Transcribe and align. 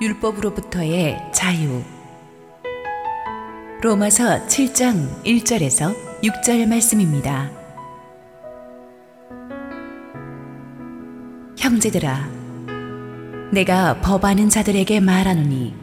율법으로부터의 0.00 1.30
자유. 1.30 1.82
로마서 3.82 4.46
7장 4.46 5.22
1절에서 5.24 5.94
6절 6.22 6.66
말씀입니다. 6.66 7.50
형제들아 11.58 12.30
내가 13.52 14.00
법하는 14.00 14.48
자들에게 14.48 15.00
말하노니 15.00 15.74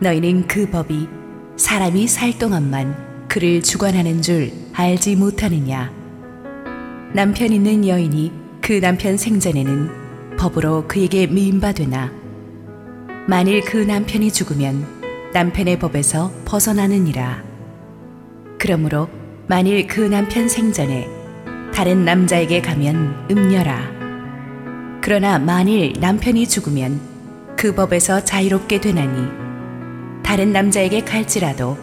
너희는 0.00 0.46
그 0.46 0.70
법이 0.70 1.08
사람이 1.56 2.06
살 2.06 2.38
동안만 2.38 3.26
그를 3.26 3.60
주관하는 3.60 4.22
줄 4.22 4.52
알지 4.72 5.16
못하느냐? 5.16 5.92
남편 7.12 7.52
있는 7.52 7.88
여인이 7.88 8.32
그 8.60 8.80
남편 8.80 9.16
생전에는 9.16 10.36
법으로 10.36 10.86
그에게 10.86 11.26
미임받으나 11.26 12.25
만일 13.28 13.60
그 13.60 13.76
남편이 13.76 14.30
죽으면 14.30 14.86
남편의 15.32 15.80
법에서 15.80 16.32
벗어나느니라. 16.44 17.42
그러므로 18.56 19.08
만일 19.48 19.88
그 19.88 20.00
남편 20.00 20.48
생전에 20.48 21.08
다른 21.74 22.04
남자에게 22.04 22.62
가면 22.62 23.26
음녀라. 23.28 23.80
그러나 25.02 25.40
만일 25.40 25.94
남편이 25.98 26.46
죽으면 26.46 27.00
그 27.56 27.74
법에서 27.74 28.22
자유롭게 28.22 28.80
되나니 28.80 30.22
다른 30.22 30.52
남자에게 30.52 31.00
갈지라도 31.00 31.76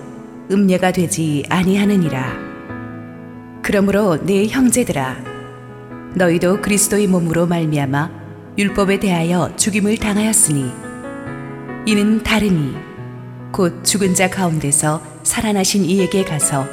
음녀가 0.50 0.94
되지 0.94 1.44
아니하느니라. 1.50 2.38
그러므로 3.62 4.16
내 4.26 4.48
형제들아 4.48 5.18
너희도 6.16 6.62
그리스도의 6.62 7.08
몸으로 7.08 7.48
말미암아 7.48 8.12
율법에 8.58 9.02
대하여 9.02 9.54
죽임을 9.58 9.98
당하였으니 9.98 10.83
이는 11.86 12.24
다르니 12.24 12.76
곧 13.52 13.84
죽은 13.84 14.16
자 14.16 14.30
가운데서 14.30 15.02
살아나신 15.24 15.84
이에게 15.84 16.24
가서 16.24 16.66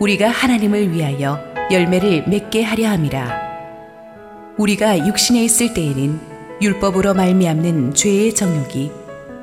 우리가 0.00 0.28
하나님을 0.28 0.92
위하여 0.92 1.38
열매를 1.70 2.28
맺게 2.28 2.64
하려 2.64 2.88
함이라. 2.88 3.40
우리가 4.58 5.06
육신에 5.06 5.44
있을 5.44 5.72
때에는 5.74 6.20
율법으로 6.60 7.14
말미암는 7.14 7.94
죄의 7.94 8.34
정욕이 8.34 8.90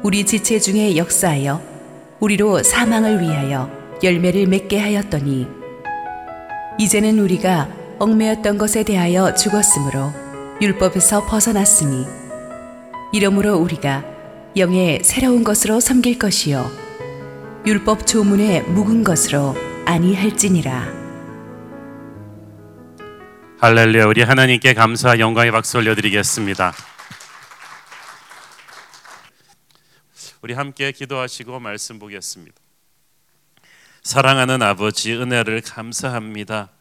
우리 0.03 0.25
지체 0.25 0.59
중에 0.59 0.97
역사하여 0.97 1.61
우리로 2.19 2.61
사망을 2.63 3.21
위하여 3.21 3.71
열매를 4.03 4.47
맺게 4.47 4.79
하였더니 4.79 5.47
이제는 6.77 7.19
우리가 7.19 7.69
얽매였던 7.99 8.57
것에 8.57 8.83
대하여 8.83 9.33
죽었으므로 9.33 10.11
율법에서 10.61 11.25
벗어났으니 11.25 12.05
이러므로 13.13 13.57
우리가 13.57 14.18
영의 14.57 15.03
새로운 15.03 15.43
것으로 15.43 15.79
섬길 15.79 16.17
것이요 16.17 16.71
율법 17.67 18.07
조문에 18.07 18.61
묵은 18.61 19.03
것으로 19.03 19.55
아니할지니라 19.85 20.91
할렐루야 23.59 24.05
우리 24.07 24.23
하나님께 24.23 24.73
감사와 24.73 25.19
영광의 25.19 25.51
박수 25.51 25.77
올려드리겠습니다. 25.77 26.73
우리 30.41 30.53
함께 30.53 30.93
기도하시고 30.93 31.59
말씀 31.59 31.99
보겠습니다. 31.99 32.55
사랑하는 34.01 34.63
아버지 34.63 35.13
은혜를 35.13 35.61
감사합니다. 35.61 36.71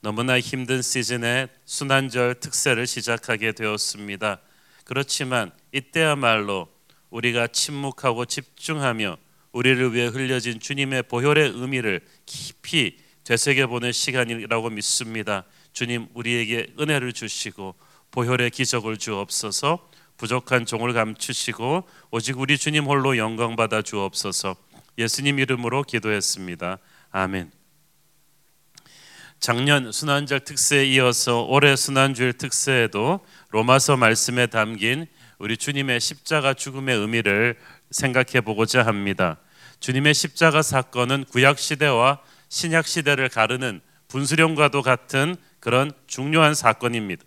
너무나 0.00 0.40
힘든 0.40 0.80
시즌에 0.80 1.48
순환절 1.66 2.36
특세를 2.36 2.86
시작하게 2.86 3.52
되었습니다. 3.52 4.40
그렇지만 4.84 5.50
이때야말로 5.72 6.71
우리가 7.12 7.46
침묵하고 7.46 8.24
집중하며 8.24 9.16
우리를 9.52 9.94
위해 9.94 10.06
흘려진 10.06 10.58
주님의 10.58 11.04
보혈의 11.04 11.52
의미를 11.54 12.00
깊이 12.24 12.96
되새겨 13.24 13.66
보는 13.68 13.92
시간이라고 13.92 14.70
믿습니다. 14.70 15.44
주님 15.72 16.08
우리에게 16.14 16.68
은혜를 16.80 17.12
주시고 17.12 17.74
보혈의 18.10 18.50
기적을 18.50 18.96
주옵소서. 18.96 19.88
부족한 20.16 20.66
종을 20.66 20.92
감추시고 20.92 21.84
오직 22.10 22.38
우리 22.38 22.56
주님 22.56 22.84
홀로 22.84 23.16
영광 23.18 23.56
받아 23.56 23.82
주옵소서. 23.82 24.56
예수님 24.98 25.38
이름으로 25.38 25.82
기도했습니다. 25.82 26.78
아멘. 27.10 27.50
작년 29.38 29.90
순환절 29.90 30.40
특세에 30.40 30.86
이어서 30.86 31.42
올해 31.42 31.74
순환주일 31.76 32.34
특세에도 32.34 33.20
로마서 33.50 33.96
말씀에 33.96 34.46
담긴 34.46 35.06
우리 35.42 35.56
주님의 35.56 35.98
십자가 35.98 36.54
죽음의 36.54 36.96
의미를 36.96 37.56
생각해 37.90 38.42
보고자 38.42 38.86
합니다. 38.86 39.38
주님의 39.80 40.14
십자가 40.14 40.62
사건은 40.62 41.24
구약 41.24 41.58
시대와 41.58 42.20
신약 42.48 42.86
시대를 42.86 43.28
가르는 43.28 43.80
분수령과도 44.06 44.82
같은 44.82 45.34
그런 45.58 45.90
중요한 46.06 46.54
사건입니다. 46.54 47.24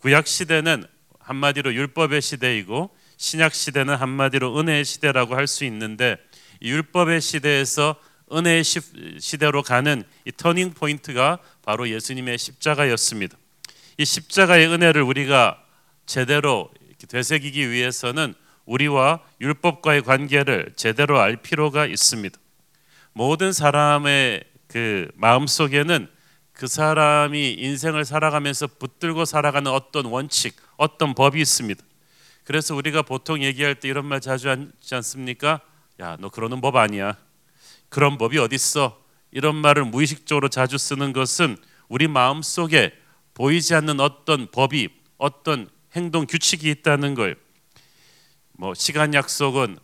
구약 0.00 0.26
시대는 0.26 0.82
한마디로 1.20 1.72
율법의 1.72 2.20
시대이고 2.20 2.90
신약 3.16 3.54
시대는 3.54 3.94
한마디로 3.94 4.58
은혜의 4.58 4.84
시대라고 4.84 5.36
할 5.36 5.46
수 5.46 5.64
있는데 5.64 6.16
율법의 6.62 7.20
시대에서 7.20 7.94
은혜의 8.32 8.64
시대로 9.20 9.62
가는 9.62 10.02
이 10.24 10.32
turning 10.36 10.72
point가 10.72 11.38
바로 11.64 11.88
예수님의 11.88 12.38
십자가였습니다. 12.38 13.36
이 13.98 14.04
십자가의 14.04 14.66
은혜를 14.66 15.02
우리가 15.02 15.62
제대로 16.06 16.68
되새기기 17.06 17.70
위해서는 17.70 18.34
우리와 18.64 19.20
율법과의 19.40 20.02
관계를 20.02 20.72
제대로 20.76 21.18
알 21.18 21.36
필요가 21.36 21.86
있습니다. 21.86 22.38
모든 23.12 23.52
사람의 23.52 24.44
그 24.68 25.10
마음 25.14 25.46
속에는 25.46 26.08
그 26.52 26.66
사람이 26.66 27.54
인생을 27.58 28.04
살아가면서 28.04 28.66
붙들고 28.66 29.24
살아가는 29.24 29.70
어떤 29.70 30.06
원칙, 30.06 30.56
어떤 30.76 31.14
법이 31.14 31.40
있습니다. 31.40 31.82
그래서 32.44 32.74
우리가 32.74 33.02
보통 33.02 33.42
얘기할 33.42 33.76
때 33.76 33.88
이런 33.88 34.06
말 34.06 34.20
자주 34.20 34.48
하지 34.48 34.94
않습니까? 34.94 35.60
야, 36.00 36.16
너 36.20 36.28
그러는 36.28 36.60
법 36.60 36.76
아니야. 36.76 37.16
그런 37.88 38.18
법이 38.18 38.38
어딨어? 38.38 38.98
이런 39.30 39.56
말을 39.56 39.84
무의식적으로 39.84 40.48
자주 40.48 40.78
쓰는 40.78 41.12
것은 41.12 41.56
우리 41.88 42.08
마음 42.08 42.42
속에 42.42 42.92
보이지 43.34 43.74
않는 43.74 44.00
어떤 44.00 44.50
법이 44.50 44.88
어떤 45.18 45.68
행동 45.94 46.26
규칙이 46.26 46.70
있다는 46.70 47.14
걸. 47.14 47.36
뭐 48.52 48.74
시간 48.74 49.14
약속은 49.14 49.78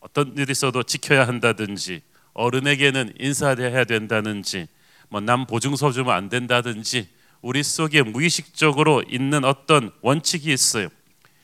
어떤 0.00 0.36
일이 0.36 0.50
있어도 0.50 0.82
지켜야 0.82 1.26
한다든지 1.26 2.02
어른에게는 2.34 3.14
인사해야 3.18 3.84
된다든지 3.84 4.66
뭐 5.08 5.20
남 5.20 5.46
보증서 5.46 5.92
주면 5.92 6.14
안 6.14 6.28
된다든지 6.28 7.08
우리 7.42 7.62
속에 7.62 8.02
무의식적으로 8.02 9.02
있는 9.08 9.44
어떤 9.44 9.90
원칙이 10.00 10.52
있어요. 10.52 10.88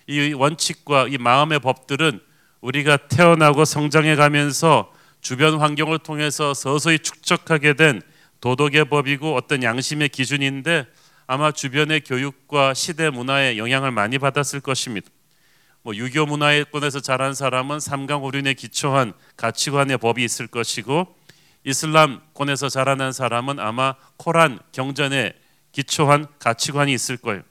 이 0.06 0.32
원칙과 0.32 1.08
이 1.08 1.18
마음의 1.18 1.60
법들은 1.60 2.20
우리가 2.60 2.96
태어나고 3.08 3.64
성장해 3.64 4.16
가면서 4.16 4.92
주변 5.20 5.60
환경을 5.60 5.98
통해서 5.98 6.54
서서히 6.54 6.98
축적하게 6.98 7.74
된 7.74 8.00
도덕의 8.40 8.86
법이고 8.86 9.34
어떤 9.34 9.62
양심의 9.62 10.08
기준인데 10.08 10.86
아마 11.30 11.52
주변의 11.52 12.04
교육과 12.04 12.72
시대 12.72 13.10
문화에 13.10 13.58
영향을 13.58 13.90
많이 13.90 14.18
받았을 14.18 14.60
것입니다. 14.60 15.10
뭐 15.82 15.94
유교 15.94 16.24
문화권에서 16.24 17.00
자란 17.00 17.34
사람은 17.34 17.80
삼강오륜에 17.80 18.54
기초한 18.54 19.12
가치관의 19.36 19.98
법이 19.98 20.24
있을 20.24 20.46
것이고 20.46 21.14
이슬람권에서 21.64 22.70
자라난 22.70 23.12
사람은 23.12 23.60
아마 23.60 23.94
코란 24.16 24.58
경전에 24.72 25.34
기초한 25.72 26.28
가치관이 26.38 26.94
있을 26.94 27.18
거예요. 27.18 27.42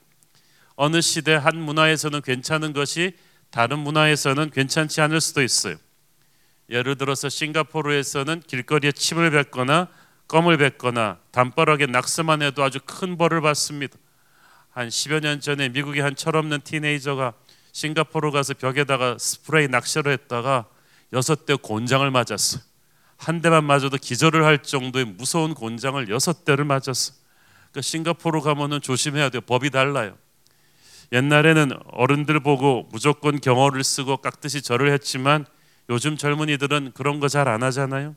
어느 0.76 1.00
시대 1.00 1.36
한 1.36 1.62
문화에서는 1.62 2.24
괜찮은 2.24 2.74
것이 2.74 3.16
다른 3.52 3.78
문화에서는 3.78 4.50
괜찮지 4.50 5.02
않을 5.02 5.22
수도 5.22 5.44
있어요. 5.44 5.76
예를 6.72 6.96
들어서 6.96 7.30
싱가포르에서는 7.30 8.42
길거리에 8.48 8.92
침을 8.92 9.30
뱉거나 9.30 9.88
껌을 10.28 10.58
뱉거나 10.58 11.20
담벼락에 11.32 11.86
낙서만 11.86 12.42
해도 12.42 12.64
아주 12.64 12.80
큰 12.86 13.18
벌을 13.18 13.42
받습니다. 13.42 13.98
한 14.72 14.90
10여 14.90 15.22
년 15.22 15.40
전에 15.40 15.70
미국의 15.70 16.02
한 16.02 16.16
철없는 16.16 16.62
티네이저가 16.62 17.34
싱가포르 17.72 18.32
가서 18.32 18.54
벽에다가 18.56 19.18
스프레이 19.20 19.68
낚시를 19.68 20.12
했다가 20.12 20.66
여섯 21.14 21.46
대 21.46 21.56
곤장을 21.56 22.10
맞았어요. 22.12 22.62
한 23.18 23.42
대만 23.42 23.64
맞아도 23.64 23.98
기절을 23.98 24.44
할 24.46 24.62
정도의 24.62 25.06
무서운 25.06 25.54
곤장을 25.54 26.10
여섯 26.10 26.44
대를 26.46 26.66
맞았어. 26.66 27.14
그러니까 27.72 27.82
싱가포르 27.82 28.42
가면은 28.42 28.82
조심해야 28.82 29.30
돼요. 29.30 29.42
법이 29.42 29.70
달라요. 29.70 30.18
옛날에는 31.14 31.72
어른들 31.92 32.42
보고 32.42 32.88
무조건 32.92 33.40
경어를 33.40 33.84
쓰고 33.84 34.18
깍듯이 34.18 34.62
절을 34.62 34.92
했지만 34.92 35.46
요즘 35.90 36.18
젊은이들은 36.18 36.92
그런 36.94 37.20
거 37.20 37.28
잘 37.30 37.48
안 37.48 37.64
하잖아요. 37.64 38.16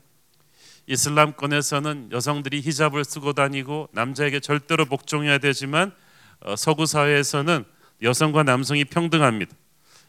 이슬람권에서는 0.87 2.09
여성들이 2.11 2.61
히잡을 2.61 3.05
쓰고 3.05 3.33
다니고 3.33 3.89
남자에게 3.93 4.39
절대로 4.39 4.85
복종해야 4.85 5.37
되지만 5.37 5.93
어, 6.41 6.55
서구 6.55 6.85
사회에서는 6.85 7.63
여성과 8.01 8.43
남성이 8.43 8.83
평등합니다. 8.85 9.55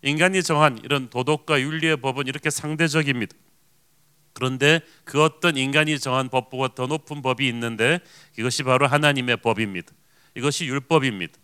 인간이 0.02 0.42
정한 0.42 0.78
이런 0.82 1.10
도덕과 1.10 1.60
윤리의 1.60 1.98
법은 1.98 2.26
이렇게 2.26 2.50
상대적입니다. 2.50 3.36
그런데 4.32 4.80
그 5.04 5.22
어떤 5.22 5.56
인간이 5.56 5.98
정한 5.98 6.28
법보다 6.28 6.74
더 6.74 6.86
높은 6.86 7.22
법이 7.22 7.46
있는데 7.48 8.00
이것이 8.38 8.62
바로 8.62 8.86
하나님의 8.86 9.36
법입니다. 9.38 9.92
이것이 10.34 10.66
율법입니다. 10.66 11.34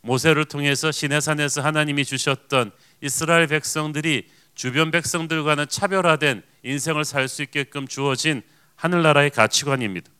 모세를 0.00 0.44
통해서 0.44 0.92
시내산에서 0.92 1.60
하나님이 1.62 2.04
주셨던 2.04 2.70
이스라엘 3.02 3.48
백성들이 3.48 4.28
주변 4.54 4.90
백성들과는 4.92 5.68
차별화된 5.68 6.42
인생을 6.62 7.04
살 7.04 7.28
수 7.28 7.42
있게끔 7.42 7.88
주어진 7.88 8.42
하늘나라의 8.76 9.30
가치관입니다. 9.30 10.10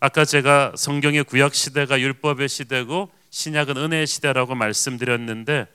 아까 0.00 0.24
제가 0.24 0.72
성경의 0.76 1.24
구약 1.24 1.54
시대가 1.54 2.00
율법의 2.00 2.48
시대고 2.48 3.10
신약은 3.30 3.76
은혜의 3.76 4.06
시대라고 4.06 4.54
말씀드렸는데 4.54 5.66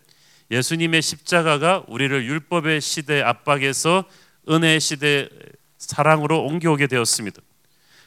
예수님의 0.51 1.01
십자가가 1.01 1.83
우리를 1.87 2.25
율법의 2.25 2.81
시대 2.81 3.21
압박에서 3.21 4.05
은혜의 4.49 4.79
시대 4.79 5.29
사랑으로 5.77 6.43
옮겨오게 6.43 6.87
되었습니다. 6.87 7.41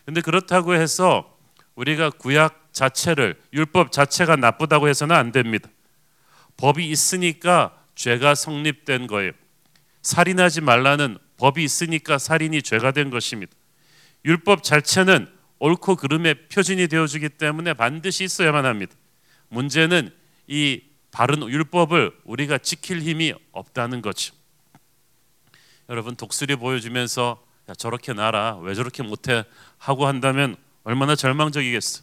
근데 0.04 0.20
그렇다고 0.20 0.74
해서 0.74 1.36
우리가 1.74 2.10
구약 2.10 2.72
자체를 2.72 3.40
율법 3.52 3.92
자체가 3.92 4.36
나쁘다고 4.36 4.88
해서는 4.88 5.14
안 5.14 5.32
됩니다. 5.32 5.68
법이 6.56 6.88
있으니까 6.90 7.76
죄가 7.94 8.34
성립된 8.34 9.06
거예요. 9.06 9.32
살인하지 10.02 10.62
말라는 10.62 11.18
법이 11.36 11.62
있으니까 11.64 12.18
살인이 12.18 12.62
죄가 12.62 12.92
된 12.92 13.10
것입니다. 13.10 13.52
율법 14.24 14.62
자체는 14.62 15.28
옳고 15.58 15.96
그름의 15.96 16.48
표준이 16.48 16.88
되어주기 16.88 17.30
때문에 17.30 17.74
반드시 17.74 18.24
있어야만 18.24 18.64
합니다. 18.64 18.94
문제는 19.48 20.10
이 20.46 20.82
바른 21.10 21.46
율법을 21.48 22.12
우리가 22.24 22.58
지킬 22.58 23.02
힘이 23.02 23.34
없다는 23.52 24.00
거죠. 24.00 24.34
여러분 25.88 26.16
독수리 26.16 26.56
보여주면서 26.56 27.44
야, 27.68 27.74
저렇게 27.74 28.12
나라 28.12 28.56
왜 28.58 28.74
저렇게 28.74 29.02
못해 29.02 29.44
하고 29.78 30.06
한다면 30.06 30.56
얼마나 30.84 31.14
절망적이겠어. 31.14 32.02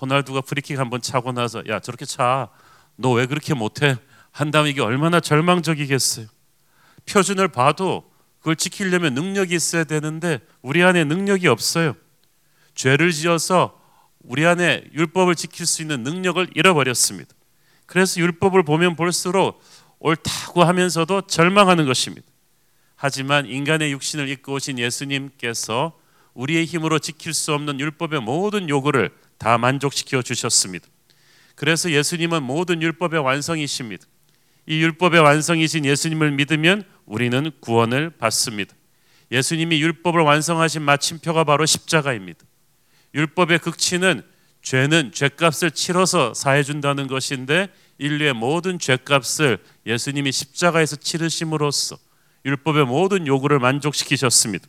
호날두가 0.00 0.40
프리킥 0.40 0.78
한번 0.78 1.00
차고 1.00 1.32
나서 1.32 1.62
야 1.68 1.80
저렇게 1.80 2.04
차 2.04 2.48
너 2.96 3.12
왜 3.12 3.26
그렇게 3.26 3.54
못해 3.54 3.96
한다면 4.30 4.70
이게 4.70 4.80
얼마나 4.80 5.20
절망적이겠어요. 5.20 6.26
표준을 7.06 7.48
봐도 7.48 8.10
그걸 8.38 8.56
지키려면 8.56 9.14
능력이 9.14 9.54
있어야 9.54 9.84
되는데 9.84 10.40
우리 10.64 10.82
안에 10.82 11.04
능력이 11.04 11.46
없어요. 11.46 11.94
죄를 12.74 13.12
지어서 13.12 13.78
우리 14.20 14.46
안에 14.46 14.84
율법을 14.94 15.34
지킬 15.34 15.66
수 15.66 15.82
있는 15.82 16.02
능력을 16.02 16.48
잃어버렸습니다. 16.54 17.34
그래서 17.84 18.18
율법을 18.22 18.62
보면 18.62 18.96
볼수록 18.96 19.62
옳다고 19.98 20.64
하면서도 20.64 21.26
절망하는 21.26 21.84
것입니다. 21.84 22.26
하지만 22.96 23.44
인간의 23.44 23.92
육신을 23.92 24.30
입고 24.30 24.54
오신 24.54 24.78
예수님께서 24.78 26.00
우리의 26.32 26.64
힘으로 26.64 26.98
지킬 26.98 27.34
수 27.34 27.52
없는 27.52 27.78
율법의 27.78 28.22
모든 28.22 28.70
요구를 28.70 29.10
다 29.36 29.58
만족시켜 29.58 30.22
주셨습니다. 30.22 30.86
그래서 31.56 31.90
예수님은 31.90 32.42
모든 32.42 32.80
율법의 32.80 33.20
완성이십니다. 33.20 34.06
이 34.66 34.80
율법의 34.80 35.20
완성이신 35.20 35.84
예수님을 35.84 36.30
믿으면 36.30 36.84
우리는 37.04 37.50
구원을 37.60 38.08
받습니다. 38.16 38.74
예수님이 39.34 39.82
율법을 39.82 40.20
완성하신 40.20 40.82
마침표가 40.82 41.42
바로 41.42 41.66
십자가입니다. 41.66 42.38
율법의 43.14 43.58
극치는 43.58 44.22
죄는 44.62 45.10
죄값을 45.12 45.72
치러서 45.72 46.34
사해 46.34 46.62
준다는 46.62 47.08
것인데 47.08 47.68
인류의 47.98 48.32
모든 48.32 48.78
죄값을 48.78 49.58
예수님이 49.86 50.30
십자가에서 50.30 50.96
치르심으로써 50.96 51.98
율법의 52.44 52.86
모든 52.86 53.26
요구를 53.26 53.58
만족시키셨습니다. 53.58 54.68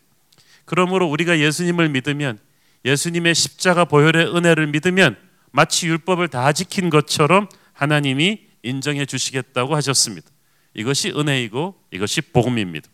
그러므로 0.66 1.08
우리가 1.10 1.38
예수님을 1.40 1.90
믿으면 1.90 2.40
예수님의 2.86 3.36
십자가 3.36 3.86
보혈의 3.86 4.36
은혜를 4.36 4.68
믿으면 4.68 5.16
마치 5.52 5.88
율법을 5.88 6.28
다 6.30 6.52
지킨 6.54 6.90
것처럼 6.90 7.48
하나님이 7.74 8.48
인정해 8.64 9.06
주시겠다고 9.06 9.76
하셨습니다. 9.76 10.28
이것이 10.74 11.12
은혜이고 11.12 11.76
이것이 11.92 12.22
복음입니다. 12.22 12.90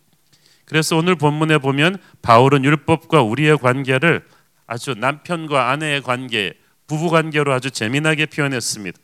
그래서 0.71 0.95
오늘 0.95 1.15
본문에 1.15 1.57
보면 1.57 1.97
바울은 2.21 2.63
율법과 2.63 3.23
우리의 3.23 3.57
관계를 3.57 4.23
아주 4.65 4.95
남편과 4.97 5.69
아내의 5.69 6.01
관계, 6.01 6.53
부부 6.87 7.09
관계로 7.09 7.51
아주 7.51 7.71
재미나게 7.71 8.27
표현했습니다. 8.27 8.97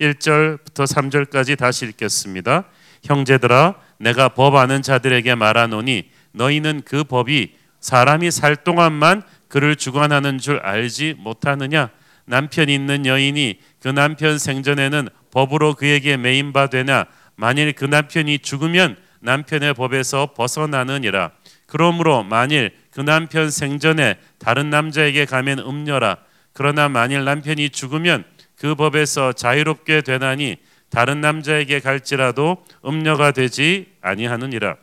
1절부터 0.00 0.84
3절까지 0.84 1.56
다시 1.56 1.86
읽겠습니다. 1.86 2.64
형제들아 3.04 3.76
내가 3.98 4.30
법 4.30 4.56
아는 4.56 4.82
자들에게 4.82 5.36
말하노니 5.36 6.10
너희는 6.32 6.82
그 6.84 7.04
법이 7.04 7.54
사람이 7.78 8.32
살 8.32 8.56
동안만 8.56 9.22
그를 9.46 9.76
주관하는 9.76 10.38
줄 10.38 10.58
알지 10.58 11.14
못하느냐 11.18 11.90
남편 12.24 12.68
있는 12.68 13.06
여인이 13.06 13.60
그 13.78 13.86
남편 13.86 14.40
생전에는 14.40 15.08
법으로 15.30 15.74
그에게 15.74 16.16
매인 16.16 16.52
바 16.52 16.66
되나 16.66 17.06
만일 17.36 17.74
그 17.74 17.84
남편이 17.84 18.40
죽으면 18.40 18.96
남편의 19.20 19.74
법에서 19.74 20.32
벗어나느니라 20.34 21.30
그러므로 21.66 22.22
만일 22.22 22.74
그 22.90 23.00
남편 23.00 23.50
생전에 23.50 24.16
다른 24.38 24.70
남자에게 24.70 25.24
가면 25.24 25.58
음녀라 25.58 26.18
그러나 26.52 26.88
만일 26.88 27.24
남편이 27.24 27.70
죽으면 27.70 28.24
그 28.56 28.74
법에서 28.74 29.32
자유롭게 29.32 30.00
되나니 30.00 30.56
다른 30.88 31.20
남자에게 31.20 31.80
갈지라도 31.80 32.64
음녀가 32.84 33.32
되지 33.32 33.92
아니하느니라. 34.00 34.76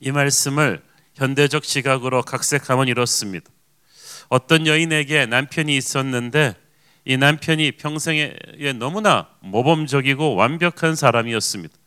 이 0.00 0.12
말씀을 0.12 0.80
현대적 1.14 1.64
시각으로 1.64 2.22
각색하면 2.22 2.88
이렇습니다. 2.88 3.50
어떤 4.28 4.66
여인에게 4.66 5.26
남편이 5.26 5.76
있었는데 5.76 6.54
이 7.04 7.16
남편이 7.16 7.72
평생에 7.72 8.34
너무나 8.78 9.28
모범적이고 9.40 10.34
완벽한 10.34 10.94
사람이었습니다. 10.94 11.77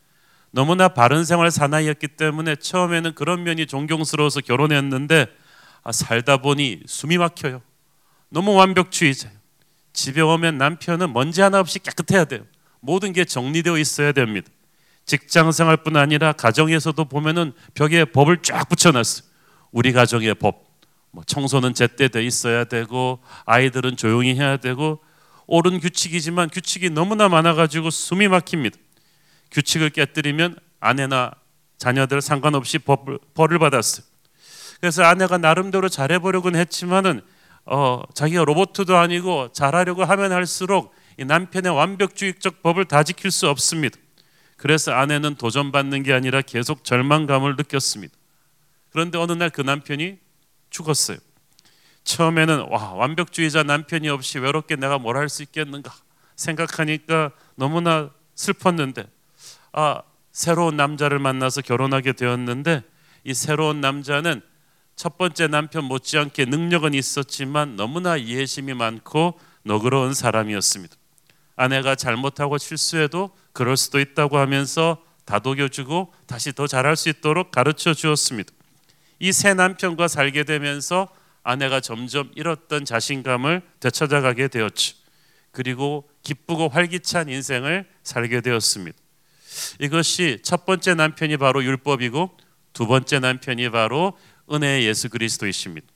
너무나 0.51 0.89
바른 0.89 1.23
생활 1.23 1.49
사나이였기 1.49 2.09
때문에 2.09 2.57
처음에는 2.57 3.15
그런 3.15 3.43
면이 3.43 3.65
존경스러워서 3.65 4.41
결혼했는데 4.41 5.27
아, 5.83 5.91
살다 5.91 6.37
보니 6.37 6.81
숨이 6.85 7.17
막혀요. 7.17 7.61
너무 8.29 8.53
완벽주의자예요. 8.53 9.35
집에 9.93 10.21
오면 10.21 10.57
남편은 10.57 11.11
먼지 11.13 11.41
하나 11.41 11.59
없이 11.59 11.79
깨끗해야 11.79 12.25
돼요. 12.25 12.45
모든 12.79 13.13
게 13.13 13.25
정리되어 13.25 13.77
있어야 13.77 14.11
됩니다. 14.11 14.49
직장 15.05 15.51
생활뿐 15.51 15.97
아니라 15.97 16.31
가정에서도 16.33 17.03
보면은 17.05 17.53
벽에 17.73 18.05
법을 18.05 18.41
쫙 18.43 18.67
붙여놨어요. 18.69 19.27
우리 19.71 19.91
가정의 19.91 20.35
법, 20.35 20.65
뭐 21.11 21.23
청소는 21.25 21.73
제때 21.73 22.07
돼 22.07 22.23
있어야 22.23 22.63
되고 22.63 23.19
아이들은 23.45 23.97
조용히 23.97 24.35
해야 24.35 24.57
되고 24.57 24.99
옳은 25.47 25.79
규칙이지만 25.79 26.49
규칙이 26.49 26.89
너무나 26.89 27.27
많아가지고 27.27 27.89
숨이 27.89 28.27
막힙니다. 28.27 28.77
규칙을 29.51 29.89
깨뜨리면 29.91 30.57
아내나 30.79 31.31
자녀들 31.77 32.21
상관없이 32.21 32.79
벌, 32.79 32.97
벌을 33.33 33.59
받았어요. 33.59 34.05
그래서 34.79 35.03
아내가 35.03 35.37
나름대로 35.37 35.89
잘해보려고는 35.89 36.59
했지만은 36.59 37.21
어, 37.65 38.01
자기가 38.13 38.43
로봇도 38.45 38.97
아니고 38.97 39.51
잘하려고 39.53 40.03
하면 40.03 40.31
할수록 40.31 40.93
이 41.17 41.25
남편의 41.25 41.71
완벽주의적 41.75 42.63
법을 42.63 42.85
다 42.85 43.03
지킬 43.03 43.29
수 43.29 43.47
없습니다. 43.49 43.97
그래서 44.57 44.91
아내는 44.93 45.35
도전받는 45.35 46.03
게 46.03 46.13
아니라 46.13 46.41
계속 46.41 46.83
절망감을 46.83 47.55
느꼈습니다. 47.57 48.13
그런데 48.91 49.17
어느 49.17 49.31
날 49.33 49.49
그 49.49 49.61
남편이 49.61 50.17
죽었어요. 50.69 51.17
처음에는 52.03 52.67
와 52.69 52.93
완벽주의자 52.93 53.63
남편이 53.63 54.09
없이 54.09 54.39
외롭게 54.39 54.75
내가 54.75 54.97
뭘 54.97 55.17
할 55.17 55.29
수 55.29 55.43
있겠는가 55.43 55.93
생각하니까 56.35 57.31
너무나 57.55 58.09
슬펐는데 58.35 59.05
아 59.73 60.01
새로운 60.31 60.77
남자를 60.77 61.19
만나서 61.19 61.61
결혼하게 61.61 62.13
되었는데 62.13 62.83
이 63.23 63.33
새로운 63.33 63.81
남자는 63.81 64.41
첫 64.95 65.17
번째 65.17 65.47
남편 65.47 65.85
못지않게 65.85 66.45
능력은 66.45 66.93
있었지만 66.93 67.75
너무나 67.75 68.17
이해심이 68.17 68.73
많고 68.73 69.39
너그러운 69.63 70.13
사람이었습니다. 70.13 70.95
아내가 71.55 71.95
잘못하고 71.95 72.57
실수해도 72.57 73.31
그럴 73.53 73.77
수도 73.77 73.99
있다고 73.99 74.37
하면서 74.37 75.03
다독여주고 75.25 76.13
다시 76.25 76.51
더 76.53 76.67
잘할 76.67 76.95
수 76.95 77.09
있도록 77.09 77.51
가르쳐 77.51 77.93
주었습니다. 77.93 78.51
이 79.19 79.31
새 79.31 79.53
남편과 79.53 80.07
살게 80.07 80.43
되면서 80.43 81.07
아내가 81.43 81.79
점점 81.79 82.31
잃었던 82.35 82.85
자신감을 82.85 83.61
되찾아가게 83.79 84.47
되었죠. 84.47 84.95
그리고 85.51 86.09
기쁘고 86.23 86.69
활기찬 86.69 87.29
인생을 87.29 87.85
살게 88.03 88.41
되었습니다. 88.41 88.97
이것이 89.79 90.39
첫 90.43 90.65
번째 90.65 90.95
남편이 90.95 91.37
바로 91.37 91.63
율법이고 91.63 92.37
두 92.73 92.87
번째 92.87 93.19
남편이 93.19 93.69
바로 93.69 94.13
은혜의 94.51 94.85
예수 94.85 95.09
그리스도이십니다. 95.09 95.87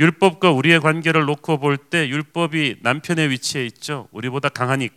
율법과 0.00 0.52
우리의 0.52 0.80
관계를 0.80 1.24
놓고 1.24 1.58
볼 1.58 1.76
때 1.76 2.08
율법이 2.08 2.76
남편의 2.82 3.30
위치에 3.30 3.66
있죠. 3.66 4.08
우리보다 4.12 4.48
강하니까. 4.48 4.94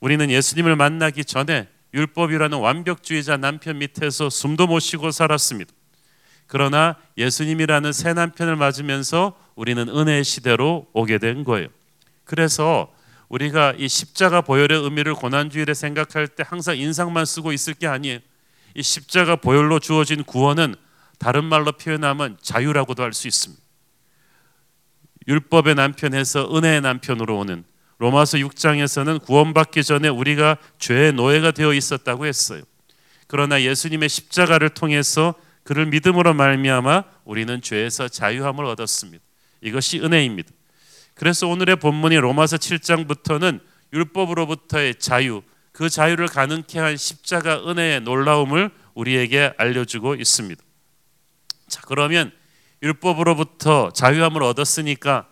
우리는 0.00 0.30
예수님을 0.30 0.76
만나기 0.76 1.24
전에 1.24 1.68
율법이라는 1.94 2.58
완벽주의자 2.58 3.36
남편 3.36 3.78
밑에서 3.78 4.30
숨도 4.30 4.66
못 4.66 4.80
쉬고 4.80 5.10
살았습니다. 5.10 5.72
그러나 6.46 6.96
예수님이라는 7.16 7.92
새 7.92 8.12
남편을 8.12 8.56
맞으면서 8.56 9.38
우리는 9.54 9.88
은혜의 9.88 10.24
시대로 10.24 10.86
오게 10.92 11.18
된 11.18 11.44
거예요. 11.44 11.68
그래서 12.24 12.92
우리가 13.30 13.74
이 13.78 13.88
십자가 13.88 14.40
보혈의 14.40 14.82
의미를 14.82 15.14
고난주일에 15.14 15.72
생각할 15.72 16.28
때 16.28 16.44
항상 16.46 16.76
인상만 16.76 17.24
쓰고 17.24 17.52
있을 17.52 17.74
게 17.74 17.86
아니에요. 17.86 18.18
이 18.74 18.82
십자가 18.82 19.36
보혈로 19.36 19.78
주어진 19.78 20.24
구원은 20.24 20.74
다른 21.18 21.44
말로 21.44 21.72
표현하면 21.72 22.38
자유라고도 22.42 23.02
할 23.02 23.12
수 23.12 23.28
있습니다. 23.28 23.62
율법의 25.28 25.76
남편에서 25.76 26.56
은혜의 26.56 26.80
남편으로 26.80 27.38
오는 27.38 27.64
로마서 27.98 28.38
6장에서는 28.38 29.22
구원받기 29.22 29.84
전에 29.84 30.08
우리가 30.08 30.56
죄의 30.78 31.12
노예가 31.12 31.52
되어 31.52 31.72
있었다고 31.72 32.26
했어요. 32.26 32.62
그러나 33.26 33.62
예수님의 33.62 34.08
십자가를 34.08 34.70
통해서 34.70 35.34
그를 35.62 35.86
믿음으로 35.86 36.34
말미암아 36.34 37.04
우리는 37.24 37.60
죄에서 37.60 38.08
자유함을 38.08 38.64
얻었습니다. 38.64 39.22
이것이 39.60 40.00
은혜입니다. 40.00 40.50
그래서 41.20 41.46
오늘의 41.48 41.76
본문이 41.76 42.16
로마서 42.16 42.56
7장부터는 42.56 43.60
율법으로부터의 43.92 44.94
자유, 44.94 45.42
그 45.70 45.90
자유를 45.90 46.28
가능케 46.28 46.78
한 46.78 46.96
십자가 46.96 47.56
은혜의 47.68 48.00
놀라움을 48.00 48.70
우리에게 48.94 49.52
알려주고 49.58 50.14
있습니다. 50.14 50.64
자, 51.68 51.82
그러면 51.84 52.32
율법으로부터 52.82 53.90
자유함을 53.90 54.42
얻었으니까 54.42 55.28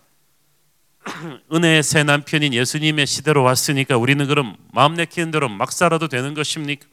은혜의 1.55 1.83
새 1.83 2.03
남편인 2.03 2.53
예수님의 2.53 3.07
시대로 3.07 3.43
왔으니까 3.43 3.97
우리는 3.97 4.27
그럼 4.27 4.59
마음 4.75 4.93
내키는 4.93 5.31
대로 5.31 5.49
막 5.49 5.73
살아도 5.73 6.07
되는 6.07 6.35
것입니까? 6.35 6.87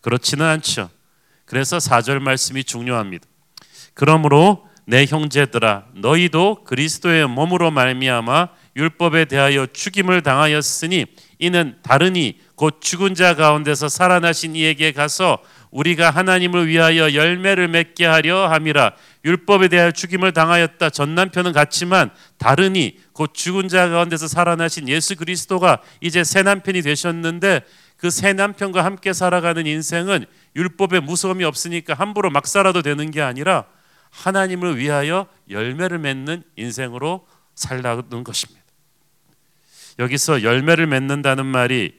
그렇지는 0.00 0.46
않죠. 0.46 0.88
그래서 1.44 1.76
4절 1.76 2.20
말씀이 2.20 2.64
중요합니다. 2.64 3.26
그러므로 3.92 4.66
내 4.88 5.04
형제들아 5.04 5.84
너희도 5.96 6.64
그리스도의 6.64 7.28
몸으로 7.28 7.70
말미암아 7.70 8.48
율법에 8.74 9.26
대하여 9.26 9.66
죽임을 9.66 10.22
당하였으니 10.22 11.04
이는 11.38 11.76
다르니 11.82 12.38
곧 12.54 12.80
죽은 12.80 13.14
자 13.14 13.34
가운데서 13.34 13.90
살아나신 13.90 14.56
이에게 14.56 14.92
가서 14.92 15.40
우리가 15.70 16.08
하나님을 16.08 16.68
위하여 16.68 17.12
열매를 17.12 17.68
맺게 17.68 18.06
하려 18.06 18.48
함이라. 18.48 18.92
율법에 19.26 19.68
대하여 19.68 19.90
죽임을 19.90 20.32
당하였다. 20.32 20.88
전 20.88 21.14
남편은 21.14 21.52
같지만 21.52 22.08
다르니 22.38 22.96
곧 23.12 23.34
죽은 23.34 23.68
자 23.68 23.90
가운데서 23.90 24.26
살아나신 24.26 24.88
예수 24.88 25.16
그리스도가 25.16 25.82
이제 26.00 26.24
새 26.24 26.42
남편이 26.42 26.80
되셨는데 26.80 27.60
그 27.98 28.08
새 28.08 28.32
남편과 28.32 28.84
함께 28.84 29.12
살아가는 29.12 29.66
인생은 29.66 30.24
율법에 30.56 31.00
무서움이 31.00 31.44
없으니까 31.44 31.92
함부로 31.92 32.30
막 32.30 32.46
살아도 32.46 32.80
되는 32.80 33.10
게 33.10 33.20
아니라 33.20 33.64
하나님을 34.18 34.78
위하여 34.78 35.26
열매를 35.48 35.98
맺는 35.98 36.42
인생으로 36.56 37.26
살라는 37.54 38.24
것입니다. 38.24 38.60
여기서 39.98 40.42
열매를 40.42 40.86
맺는다는 40.86 41.46
말이 41.46 41.94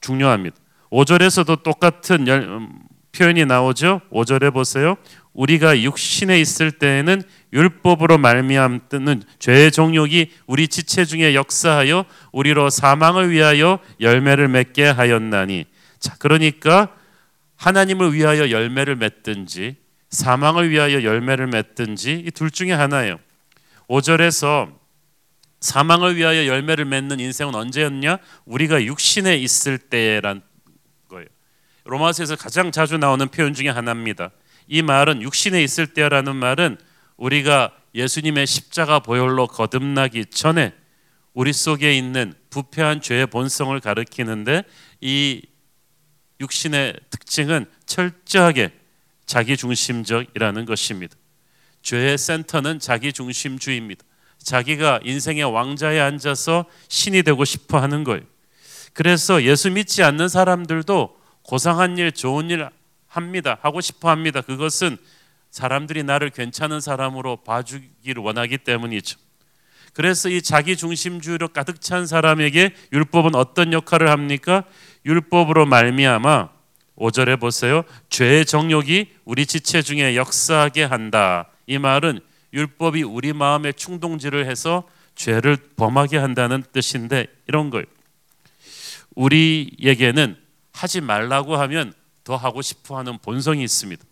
중요합니다. 0.00 0.56
5절에서도 0.90 1.62
똑같은 1.62 2.26
열, 2.26 2.42
음, 2.42 2.80
표현이 3.12 3.44
나오죠. 3.44 4.00
5절에 4.10 4.52
보세요. 4.52 4.96
우리가 5.32 5.80
육신에 5.82 6.40
있을 6.40 6.72
때에는 6.72 7.22
율법으로 7.52 8.18
말미암는 8.18 9.22
죄의 9.38 9.70
종욕이 9.72 10.30
우리 10.46 10.68
지체 10.68 11.04
중에 11.04 11.34
역사하여 11.34 12.04
우리로 12.32 12.70
사망을 12.70 13.30
위하여 13.30 13.78
열매를 14.00 14.48
맺게 14.48 14.84
하였나니. 14.86 15.66
자, 15.98 16.16
그러니까 16.18 16.94
하나님을 17.56 18.14
위하여 18.14 18.50
열매를 18.50 18.96
맺든지 18.96 19.76
사망을 20.10 20.70
위하여 20.70 21.02
열매를 21.02 21.46
맺든지 21.46 22.24
이 22.26 22.30
둘 22.30 22.50
중에 22.50 22.72
하나예요. 22.72 23.18
5절에서 23.88 24.72
사망을 25.60 26.16
위하여 26.16 26.46
열매를 26.46 26.84
맺는 26.84 27.20
인생은 27.20 27.54
언제였냐? 27.54 28.18
우리가 28.44 28.84
육신에 28.84 29.36
있을 29.36 29.78
때란 29.78 30.42
거예요. 31.08 31.26
로마서에서 31.84 32.36
가장 32.36 32.72
자주 32.72 32.98
나오는 32.98 33.28
표현 33.28 33.52
중에 33.54 33.68
하나입니다. 33.68 34.30
이 34.68 34.82
말은 34.82 35.22
육신에 35.22 35.62
있을 35.62 35.88
때라는 35.88 36.36
말은 36.36 36.78
우리가 37.16 37.72
예수님의 37.94 38.46
십자가 38.46 39.00
보혈로 39.00 39.48
거듭나기 39.48 40.26
전에 40.26 40.72
우리 41.34 41.52
속에 41.52 41.96
있는 41.96 42.34
부패한 42.50 43.00
죄의 43.02 43.26
본성을 43.26 43.78
가리키는데 43.80 44.64
이 45.00 45.42
육신의 46.40 46.94
특징은 47.10 47.66
철저하게 47.86 48.72
자기 49.30 49.56
중심적이라는 49.56 50.64
것입니다. 50.64 51.14
죄의 51.82 52.18
센터는 52.18 52.80
자기 52.80 53.12
중심주의입니다. 53.12 54.04
자기가 54.38 54.98
인생의 55.04 55.44
왕자에 55.44 56.00
앉아서 56.00 56.64
신이 56.88 57.22
되고 57.22 57.44
싶어 57.44 57.78
하는 57.78 58.02
거예요. 58.02 58.24
그래서 58.92 59.44
예수 59.44 59.70
믿지 59.70 60.02
않는 60.02 60.28
사람들도 60.28 61.16
고상한 61.42 61.96
일, 61.96 62.10
좋은 62.10 62.50
일 62.50 62.68
합니다. 63.06 63.56
하고 63.62 63.80
싶어 63.80 64.10
합니다. 64.10 64.40
그것은 64.40 64.96
사람들이 65.52 66.02
나를 66.02 66.30
괜찮은 66.30 66.80
사람으로 66.80 67.44
봐주기를 67.44 68.20
원하기 68.24 68.58
때문이죠. 68.58 69.16
그래서 69.92 70.28
이 70.28 70.42
자기 70.42 70.76
중심주의로 70.76 71.50
가득 71.50 71.80
찬 71.80 72.04
사람에게 72.04 72.74
율법은 72.92 73.36
어떤 73.36 73.72
역할을 73.72 74.10
합니까? 74.10 74.64
율법으로 75.06 75.66
말미암아 75.66 76.59
5절에 77.00 77.40
보세요. 77.40 77.82
죄의 78.10 78.44
정욕이 78.44 79.08
우리 79.24 79.46
지체 79.46 79.80
중에 79.80 80.16
역사하게 80.16 80.84
한다. 80.84 81.48
이 81.66 81.78
말은 81.78 82.20
율법이 82.52 83.02
우리 83.02 83.32
마음에 83.32 83.72
충동질을 83.72 84.46
해서 84.46 84.84
죄를 85.14 85.56
범하게 85.76 86.18
한다는 86.18 86.62
뜻인데 86.72 87.26
이런 87.48 87.70
거예요. 87.70 87.86
우리에게는 89.14 90.36
하지 90.72 91.00
말라고 91.00 91.56
하면 91.56 91.94
더 92.22 92.36
하고 92.36 92.60
싶어 92.62 92.98
하는 92.98 93.18
본성이 93.18 93.64
있습니다. 93.64 94.04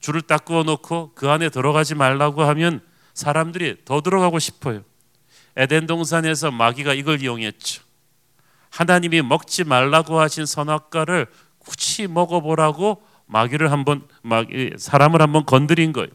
줄을 0.00 0.22
딱 0.22 0.44
그어 0.44 0.64
놓고 0.64 1.12
그 1.14 1.30
안에 1.30 1.50
들어가지 1.50 1.94
말라고 1.94 2.42
하면 2.42 2.80
사람들이 3.14 3.76
더 3.84 4.00
들어가고 4.00 4.38
싶어요. 4.38 4.82
에덴 5.56 5.86
동산에서 5.86 6.50
마귀가 6.50 6.94
이걸 6.94 7.22
이용했죠. 7.22 7.82
하나님이 8.70 9.22
먹지 9.22 9.64
말라고 9.64 10.20
하신 10.20 10.46
선악과를 10.46 11.26
굳이 11.70 12.08
먹어보라고 12.08 13.00
마귀를 13.26 13.70
한번 13.70 14.08
사람을 14.76 15.22
한번 15.22 15.46
건드린 15.46 15.92
거예요. 15.92 16.08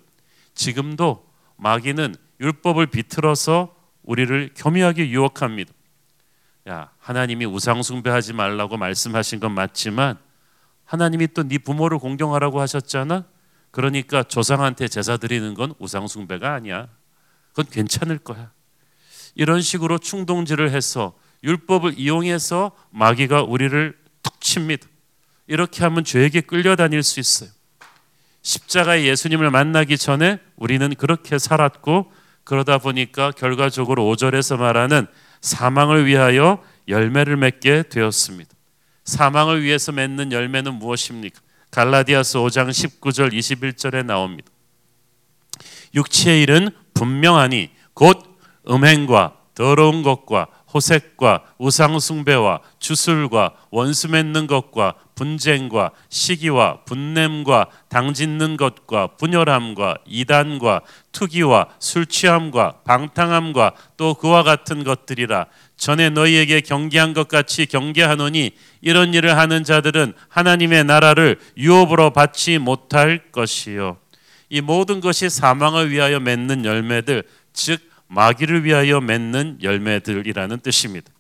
지금도 0.54 1.26
마귀는 1.56 2.16
율법을 2.42 2.88
비틀어서 2.88 3.74
우리를 4.04 4.52
교미하게 4.58 5.10
유혹합니다. 5.10 5.72
야, 6.68 6.92
하나님이 7.00 7.46
우상 7.46 7.84
숭배하지 7.84 8.34
말라고 8.34 8.76
말씀하신 8.76 9.40
건 9.40 9.54
맞지만 9.54 10.18
하나님이 10.84 11.30
또 11.30 11.44
네 11.44 11.58
부모를 11.58 12.00
공경하라고 12.00 12.60
하셨잖아. 12.60 13.24
그러니까 13.72 14.24
조상한테 14.24 14.90
제사 14.90 15.16
드리는 15.16 15.54
건 15.54 15.74
우상 15.80 16.08
숭배가 16.08 16.54
아니야. 16.54 16.90
그건 17.52 17.66
괜찮을 17.72 18.18
거야. 18.18 18.52
이런 19.36 19.62
식으로 19.62 20.00
충동질을 20.00 20.72
해서 20.72 21.14
율법을 21.46 21.98
이용해서 21.98 22.72
마귀가 22.90 23.44
우리를 23.44 23.98
툭 24.22 24.42
칩니다. 24.42 24.88
이렇게 25.48 25.84
하면 25.84 26.04
죄에게 26.04 26.42
끌려다닐 26.42 27.04
수 27.04 27.20
있어요. 27.20 27.50
십자가의 28.42 29.08
예수님을 29.08 29.50
만나기 29.50 29.98
전에 29.98 30.40
우리는 30.56 30.94
그렇게 30.96 31.40
살았고 31.40 32.12
그러다 32.44 32.78
보니까 32.78 33.32
결과적으로 33.32 34.04
5절에서 34.06 34.58
말하는 34.58 35.08
사망을 35.42 36.06
위하여 36.06 36.64
열매를 36.88 37.38
맺게 37.38 37.84
되었습니다. 37.90 38.52
사망을 39.04 39.64
위해서 39.64 39.92
맺는 39.92 40.32
열매는 40.32 40.75
무엇입니까? 40.75 41.40
갈라디아서 41.72 42.40
5장 42.42 42.70
19절 42.70 43.34
21절에 43.34 44.06
나옵니다. 44.06 44.50
육체의 45.94 46.44
일은 46.44 46.70
분명하니 46.94 47.72
곧 47.94 48.24
음행과 48.70 49.38
더러운 49.56 50.04
것과 50.04 50.48
호색과 50.75 51.44
우상 51.58 52.00
숭배와 52.00 52.60
주술과 52.79 53.53
원수 53.72 54.10
맺는 54.10 54.46
것과 54.46 54.96
분쟁과 55.15 55.91
시기와 56.10 56.79
분냄과 56.84 57.67
당짓는 57.88 58.58
것과 58.58 59.15
분열함과 59.15 60.00
이단과 60.05 60.82
투기와 61.13 61.67
술 61.79 62.05
취함과 62.05 62.82
방탕함과 62.84 63.72
또 63.96 64.15
그와 64.15 64.44
같은 64.44 64.84
것들이라. 64.84 65.46
전에 65.77 66.10
너희에게 66.10 66.60
경계한 66.60 67.13
것 67.13 67.29
같이 67.29 67.65
경계하노니 67.65 68.51
이런 68.82 69.13
일을 69.13 69.38
하는 69.38 69.63
자들은 69.63 70.13
하나님의 70.27 70.84
나라를 70.84 71.39
유업으로 71.58 72.12
받지 72.12 72.58
못할 72.58 73.32
것이요. 73.32 73.98
이 74.50 74.60
모든 74.60 75.00
것이 75.00 75.29
사망을 75.29 75.89
위하여 75.89 76.20
맺는 76.20 76.65
열매들 76.65 77.24
즉 77.53 77.79
마귀를 78.08 78.64
위하여 78.64 79.02
맺는 79.02 79.60
열매들이라는 79.62 80.60
뜻입니다. 80.60 81.12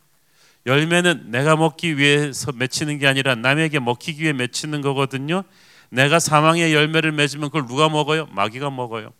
열매는 0.65 1.25
내가 1.31 1.55
먹기 1.55 1.97
위해서 1.97 2.51
맺히는 2.51 2.97
게 2.97 3.07
아니라 3.07 3.35
남에게 3.35 3.79
먹히기 3.79 4.23
위해 4.23 4.33
맺히는 4.33 4.81
거거든요. 4.81 5.43
내가 5.89 6.19
사망의 6.19 6.73
열매를 6.73 7.11
맺으면 7.11 7.49
그걸 7.49 7.67
누가 7.67 7.89
먹어요? 7.89 8.27
마귀가 8.31 8.69
먹어요. 8.71 9.13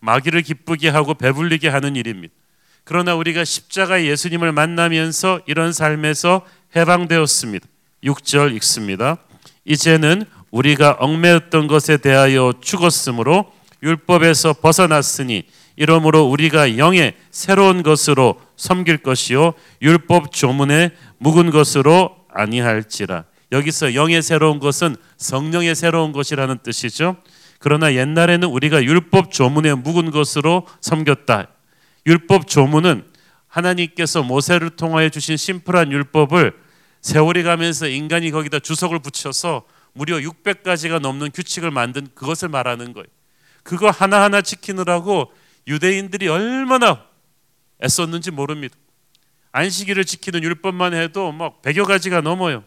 마귀를 0.00 0.42
기쁘게 0.42 0.88
하고 0.88 1.14
배불리게 1.14 1.68
하는 1.68 1.96
일입니다. 1.96 2.34
그러나 2.84 3.14
우리가 3.14 3.44
십자가 3.44 4.04
예수님을 4.04 4.52
만나면서 4.52 5.40
이런 5.46 5.72
삶에서 5.72 6.44
해방되었습니다. 6.74 7.66
6절 8.04 8.54
읽습니다. 8.56 9.18
이제는 9.64 10.24
우리가 10.50 10.96
얽매였던 10.98 11.68
것에 11.68 11.96
대하여 11.98 12.52
죽었으므로 12.60 13.52
율법에서 13.82 14.54
벗어났으니 14.54 15.44
이러므로 15.76 16.24
우리가 16.24 16.78
영의 16.78 17.14
새로운 17.30 17.82
것으로 17.82 18.40
섬길 18.56 18.98
것이요 18.98 19.54
율법 19.80 20.32
조문에 20.32 20.90
묵은 21.18 21.50
것으로 21.50 22.16
아니할지라. 22.30 23.24
여기서 23.52 23.94
영의 23.94 24.22
새로운 24.22 24.58
것은 24.58 24.96
성령의 25.18 25.74
새로운 25.74 26.12
것이라는 26.12 26.58
뜻이죠. 26.62 27.16
그러나 27.58 27.94
옛날에는 27.94 28.48
우리가 28.48 28.82
율법 28.82 29.30
조문에 29.30 29.74
묵은 29.74 30.10
것으로 30.10 30.66
섬겼다. 30.80 31.48
율법 32.06 32.48
조문은 32.48 33.04
하나님께서 33.46 34.22
모세를 34.22 34.70
통하여 34.70 35.10
주신 35.10 35.36
심플한 35.36 35.92
율법을 35.92 36.54
세월이 37.02 37.42
가면서 37.42 37.86
인간이 37.86 38.30
거기다 38.30 38.58
주석을 38.60 39.00
붙여서 39.00 39.64
무려 39.92 40.16
600가지가 40.16 41.00
넘는 41.00 41.30
규칙을 41.32 41.70
만든 41.70 42.08
그것을 42.14 42.48
말하는 42.48 42.92
거예요. 42.94 43.06
그거 43.62 43.90
하나하나 43.90 44.40
지키느라고 44.40 45.30
유대인들이 45.66 46.28
얼마나 46.28 47.06
애썼는지 47.82 48.30
모릅니다. 48.30 48.76
안식일을 49.52 50.04
지키는 50.04 50.42
율법만 50.42 50.94
해도 50.94 51.30
막 51.32 51.62
100여 51.62 51.84
가지가 51.86 52.20
넘어요. 52.20 52.64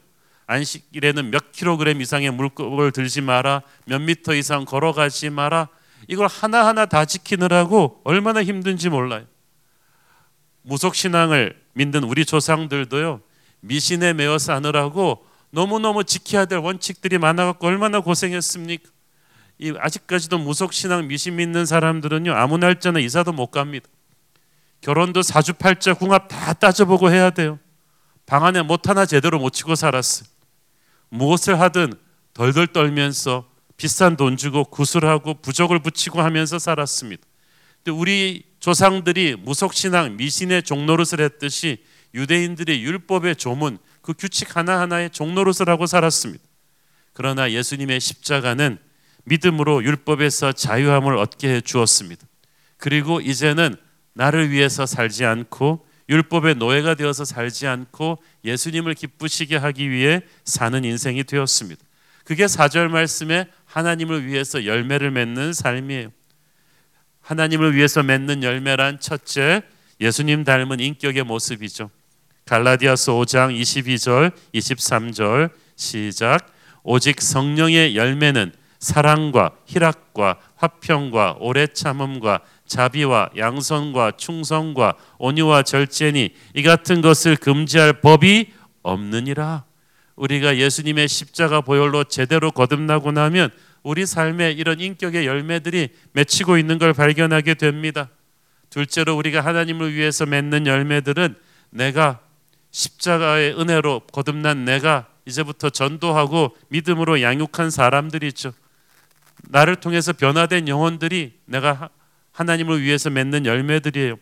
안식일에는 0.48 1.32
몇 1.32 1.52
킬로그램 1.52 2.02
이상의 2.02 2.32
물고기를 2.32 2.92
들지 2.92 3.22
마라. 3.22 3.64
몇 3.86 4.00
미터 4.00 4.36
이상 4.36 4.66
걸어가지 4.66 5.30
마라. 5.30 5.70
이걸 6.08 6.28
하나하나 6.28 6.86
다 6.86 7.06
지키느라고 7.06 8.02
얼마나 8.04 8.44
힘든지 8.44 8.90
몰라요. 8.90 9.25
무속 10.62 10.96
신앙을 10.96 11.60
믿는 11.74 12.04
우리 12.04 12.25
조상들도요. 12.25 13.22
미신에 13.62 14.14
매어 14.14 14.38
사느라고 14.38 15.25
너무너무 15.50 16.04
지켜야 16.04 16.46
될 16.46 16.60
원칙들이 16.60 17.18
많아 17.18 17.46
갖고 17.46 17.68
얼마나 17.68 18.00
고생했습니까? 18.00 18.90
이 19.58 19.74
아직까지도 19.78 20.38
무속 20.38 20.74
신앙 20.74 21.08
미신 21.08 21.38
믿는 21.38 21.66
사람들은요. 21.66 22.34
아무 22.34 22.58
날짜나 22.58 23.00
이사도 23.00 23.32
못 23.32 23.48
갑니다. 23.48 23.88
결혼도 24.82 25.22
사주팔자 25.22 25.96
궁합 25.96 26.28
다 26.28 26.54
따져보고 26.54 27.12
해야 27.12 27.30
돼요. 27.30 27.60
방 28.26 28.46
안에 28.46 28.62
못 28.62 28.88
하나 28.90 29.06
제대로 29.06 29.40
못 29.40 29.52
치고 29.52 29.76
살았어요. 29.76 30.28
무엇을 31.10 31.60
하든 31.62 31.94
덜덜 32.34 32.68
떨면서 32.68 33.50
비싼 33.78 34.18
돈 34.18 34.38
주고 34.38 34.66
구슬하고 34.66 35.36
부적을 35.36 35.80
붙이고 35.80 36.22
하면서 36.22 36.60
살았습니다. 36.60 37.24
근데 37.84 37.98
우리 37.98 38.44
조상들이 38.60 39.36
무속신앙 39.38 40.18
미신의 40.18 40.64
종노릇을 40.64 41.22
했듯이 41.22 41.84
유대인들의 42.14 42.84
율법의 42.84 43.36
조문 43.36 43.78
그 44.02 44.14
규칙 44.14 44.56
하나하나의 44.56 45.12
종노릇을 45.12 45.70
하고 45.70 45.86
살았습니다. 45.86 46.44
그러나 47.14 47.52
예수님의 47.52 48.00
십자가는 48.00 48.78
믿음으로 49.25 49.84
율법에서 49.84 50.53
자유함을 50.53 51.17
얻게 51.17 51.50
해 51.55 51.62
주었습니다. 51.62 52.25
그리고 52.77 53.22
이제는 53.22 53.75
나를 54.13 54.51
위해서 54.51 54.86
살지 54.86 55.25
않고 55.25 55.86
율법의 56.08 56.55
노예가 56.55 56.96
되어서 56.96 57.25
살지 57.25 57.67
않고 57.67 58.22
예수님을 58.44 58.94
기쁘시게 58.94 59.58
하기 59.58 59.89
위해 59.89 60.22
사는 60.44 60.84
인생이 60.84 61.24
되었습니다. 61.24 61.84
그게 62.24 62.46
4절 62.46 62.89
말씀에 62.89 63.47
하나님을 63.65 64.26
위해서 64.26 64.65
열매를 64.65 65.12
맺는 65.12 65.54
삶이에요. 65.54 66.12
하나님을 67.21 67.76
위해서 67.76 68.04
맺는 68.04 68.43
열매란 68.43 69.00
첫째 69.00 69.63
예수님 70.00 70.43
닮은 70.43 70.80
인격의 70.80 71.23
모습이죠. 71.23 71.89
갈라디아서 72.45 73.13
5장 73.13 73.60
22절 73.60 74.32
23절 74.54 75.50
시작 75.76 76.54
오직 76.84 77.21
성령의 77.21 77.95
열매는 77.95 78.54
사랑과 78.86 79.50
희락과 79.65 80.38
화평과 80.58 81.38
오래 81.39 81.65
참음과 81.65 82.41
자비와 82.67 83.32
양선과 83.36 84.12
충성과 84.12 84.93
온유와 85.17 85.63
절제니 85.63 86.36
이 86.54 86.62
같은 86.62 87.02
것을 87.02 87.36
금지할 87.36 88.02
법이 88.02 88.54
없느니라. 88.84 89.63
우리가 90.15 90.58
예수님의 90.58 91.08
십자가 91.08 91.62
보혈로 91.62 92.04
제대로 92.04 92.52
거듭나고 92.52 93.12
나면 93.12 93.50
우리 93.82 94.06
삶에 94.06 94.52
이런 94.52 94.80
인격의 94.80 95.26
열매들이 95.26 95.89
맺히고 96.12 96.60
있는 96.60 96.78
걸 96.78 96.93
발견하게 96.93 97.56
됩니다. 97.56 98.10
둘째로 98.69 99.17
우리가 99.17 99.41
하나님을 99.41 99.95
위해서 99.95 100.28
맺는 100.28 100.67
열매들은 100.67 101.36
내가 101.71 102.19
십자가의 102.69 103.60
은혜로 103.60 104.02
거듭난 104.12 104.63
내가 104.63 105.08
이제부터 105.26 105.71
전도하고 105.71 106.56
믿음으로 106.69 107.24
양육한 107.24 107.71
사람들이죠. 107.71 108.54
나를 109.49 109.75
통해서 109.77 110.13
변화된 110.13 110.67
영혼들이 110.67 111.39
내가 111.45 111.89
하나님을 112.31 112.81
위해서 112.81 113.10
맺는 113.10 113.45
열매들이에요. 113.45 114.15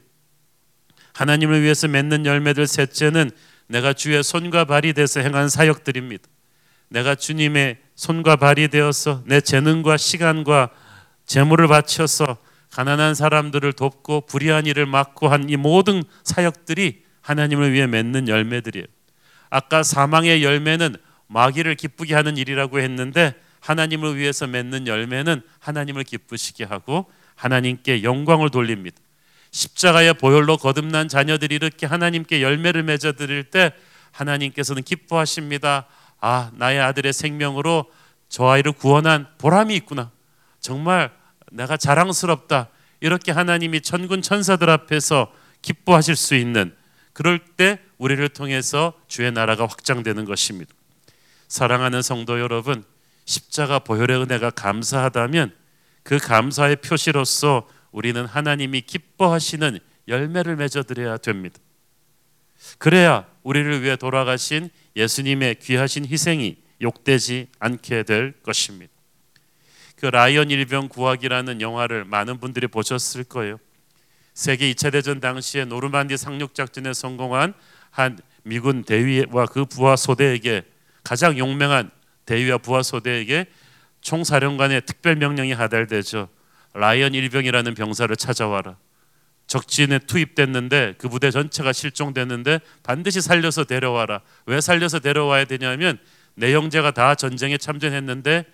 하나님을 1.13 1.62
위해서 1.62 1.88
맺는 1.88 2.25
열매들 2.25 2.67
셋째는 2.67 3.31
내가 3.67 3.93
주의 3.93 4.21
손과 4.23 4.65
발이 4.65 4.93
돼서 4.93 5.19
행한 5.19 5.49
사역들입니다. 5.49 6.23
내가 6.89 7.15
주님의 7.15 7.77
손과 7.95 8.36
발이 8.36 8.67
되어서 8.67 9.23
내 9.25 9.41
재능과 9.41 9.97
시간과 9.97 10.69
재물을 11.25 11.67
바쳐서 11.67 12.38
가난한 12.71 13.15
사람들을 13.15 13.73
돕고 13.73 14.21
불의한 14.21 14.65
일을 14.65 14.86
막고 14.86 15.29
한 15.29 15.49
이 15.49 15.55
모든 15.57 16.03
사역들이 16.23 17.03
하나님을 17.21 17.71
위해 17.71 17.88
맺는 17.88 18.27
열매들이에요. 18.27 18.86
아까 19.49 19.83
사망의 19.83 20.43
열매는 20.43 20.95
마귀를 21.27 21.75
기쁘게 21.75 22.15
하는 22.15 22.38
일이라고 22.38 22.79
했는데 22.79 23.33
하나님을 23.63 24.17
위해서 24.17 24.45
맺는 24.45 24.88
열매는 24.88 25.41
하나님을 25.60 26.04
기쁘시게 26.04 26.65
하고 26.65 27.10
하나님께 27.36 28.04
영광을 28.04 28.49
돌립니다. 28.49 28.97
십자가의 29.52 30.15
보혈로 30.15 30.58
거듭난 30.58 31.08
자녀들이 31.08 31.56
이렇게 31.56 31.86
하나님께 31.86 32.41
열매를 32.41 32.84
맺어 32.84 33.13
드릴 33.13 33.45
때 33.45 33.71
하나님께서는 34.12 34.84
기뻐하십니다. 34.84 35.86
아, 36.19 36.52
나의 36.56 36.82
아들의 36.82 37.13
생명으로 37.13 37.86
저 38.28 38.47
아이를 38.47 38.73
구원한 38.73 39.28
보람이 39.38 39.73
있구나. 39.76 40.12
정말 40.60 41.12
내가 41.52 41.78
자랑스럽다. 41.78 42.67
이렇게 42.99 43.32
하나님이 43.32 43.82
천군 43.82 44.21
천사들 44.21 44.69
앞에서 44.69 45.32
기뻐하실 45.62 46.15
수 46.15 46.36
있는 46.36 46.76
그럴 47.13 47.39
때 47.39 47.80
우리를 47.97 48.28
통해서 48.30 48.93
주의 49.08 49.32
나라가 49.32 49.65
확장되는 49.65 50.26
것입니다. 50.26 50.73
사랑하는 51.47 52.02
성도 52.02 52.39
여러분, 52.39 52.84
십자가 53.25 53.79
보혈의 53.79 54.21
은혜가 54.21 54.51
감사하다면 54.51 55.55
그 56.03 56.17
감사의 56.17 56.77
표시로서 56.77 57.67
우리는 57.91 58.25
하나님이 58.25 58.81
기뻐하시는 58.81 59.79
열매를 60.07 60.55
맺어 60.55 60.83
드려야 60.83 61.17
됩니다. 61.17 61.57
그래야 62.77 63.25
우리를 63.43 63.83
위해 63.83 63.95
돌아가신 63.95 64.69
예수님의 64.95 65.55
귀하신 65.59 66.05
희생이 66.05 66.57
욕되지 66.81 67.47
않게 67.59 68.03
될 68.03 68.33
것입니다. 68.43 68.91
그 69.95 70.07
라이언 70.07 70.51
일병 70.51 70.89
구하기라는 70.89 71.62
영화를 71.62 72.03
많은 72.03 72.39
분들이 72.39 72.67
보셨을 72.67 73.23
거예요. 73.23 73.57
세계 74.33 74.71
2차 74.73 74.91
대전 74.91 75.19
당시에 75.19 75.65
노르만디 75.65 76.17
상륙 76.17 76.55
작전에 76.55 76.93
성공한 76.93 77.53
한 77.89 78.19
미군 78.43 78.83
대위와 78.83 79.45
그 79.45 79.65
부하 79.65 79.95
소대에게 79.95 80.63
가장 81.03 81.38
용맹한 81.38 81.91
대위와 82.25 82.59
부하 82.59 82.81
소대에게 82.83 83.47
총사령관의 84.01 84.81
특별 84.86 85.15
명령이 85.15 85.53
하달되죠. 85.53 86.29
라이언 86.73 87.13
일병이라는 87.13 87.73
병사를 87.75 88.15
찾아와라. 88.15 88.77
적진에 89.47 89.99
투입됐는데 89.99 90.95
그 90.97 91.09
부대 91.09 91.29
전체가 91.29 91.73
실종됐는데 91.73 92.59
반드시 92.81 93.21
살려서 93.21 93.65
데려와라. 93.65 94.21
왜 94.45 94.62
살려서 94.62 94.99
데려와야 94.99 95.45
되냐면 95.45 95.99
내 96.36 96.53
형제가 96.53 96.91
다 96.91 97.15
전쟁에 97.15 97.57
참전했는데 97.57 98.45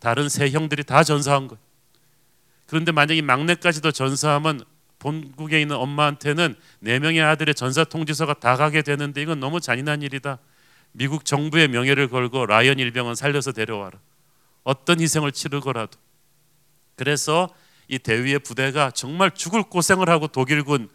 다른 0.00 0.28
세 0.28 0.50
형들이 0.50 0.84
다 0.84 1.04
전사한 1.04 1.48
거. 1.48 1.56
그런데 2.66 2.92
만약에 2.92 3.22
막내까지도 3.22 3.92
전사하면 3.92 4.64
본국에 4.98 5.60
있는 5.60 5.76
엄마한테는 5.76 6.56
네 6.80 6.98
명의 6.98 7.22
아들의 7.22 7.54
전사 7.54 7.84
통지서가 7.84 8.34
다 8.34 8.56
가게 8.56 8.82
되는데 8.82 9.22
이건 9.22 9.40
너무 9.40 9.60
잔인한 9.60 10.02
일이다. 10.02 10.38
미국 10.92 11.24
정부의 11.24 11.68
명예를 11.68 12.08
걸고 12.08 12.46
라이언 12.46 12.78
일병은 12.78 13.14
살려서 13.14 13.52
데려와라. 13.52 13.98
어떤 14.64 15.00
희생을 15.00 15.32
치르고라도. 15.32 15.98
그래서 16.96 17.48
이 17.88 17.98
대위의 17.98 18.40
부대가 18.40 18.90
정말 18.90 19.30
죽을 19.30 19.62
고생을 19.62 20.08
하고 20.08 20.26
독일군 20.26 20.90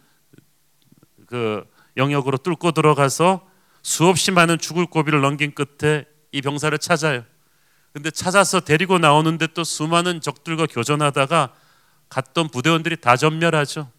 그 1.26 1.64
영역으로 1.96 2.38
뚫고 2.38 2.72
들어가서 2.72 3.48
수없이 3.82 4.30
많은 4.30 4.58
죽을 4.58 4.86
고비를 4.86 5.20
넘긴 5.20 5.52
끝에 5.54 6.04
이 6.32 6.40
병사를 6.40 6.76
찾아요. 6.78 7.24
근데 7.92 8.10
찾아서 8.10 8.60
데리고 8.60 8.98
나오는데 8.98 9.48
또 9.48 9.62
수많은 9.62 10.20
적들과 10.20 10.66
교전하다가 10.66 11.54
갔던 12.08 12.48
부대원들이 12.48 13.00
다 13.00 13.16
전멸하죠. 13.16 13.90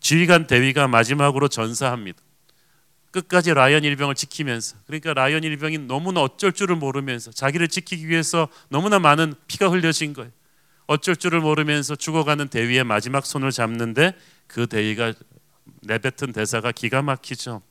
지휘관 0.00 0.46
대위가 0.46 0.88
마지막으로 0.88 1.48
전사합니다. 1.48 2.22
끝까지 3.10 3.54
라이언 3.54 3.84
일병을 3.84 4.14
지키면서 4.14 4.76
그러니까 4.86 5.14
라이언 5.14 5.44
일병이 5.44 5.78
너무나 5.78 6.20
어쩔 6.20 6.52
줄을 6.52 6.76
모르면서 6.76 7.30
자기를 7.30 7.68
지키기 7.68 8.08
위해서 8.08 8.48
너무나 8.68 8.98
많은 8.98 9.34
피가 9.46 9.68
흘려진 9.68 10.12
거예요. 10.12 10.30
어쩔 10.86 11.16
줄을 11.16 11.40
모르면서 11.40 11.96
죽어가는 11.96 12.48
대위의 12.48 12.84
마지막 12.84 13.26
손을 13.26 13.50
잡는데 13.50 14.12
그 14.46 14.66
대위가 14.66 15.12
내뱉은 15.82 16.32
대사가 16.32 16.72
기가 16.72 17.02
막히죠. 17.02 17.62